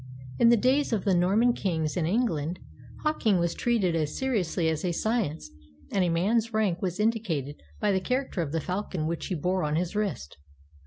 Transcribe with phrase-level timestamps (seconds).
[0.39, 2.57] In the days of the Norman kings in England,
[3.03, 5.51] hawking was treated as seriously as a science,
[5.91, 9.61] and a man's rank was indicated by the character of the falcon which he bore
[9.63, 10.37] on his wrist.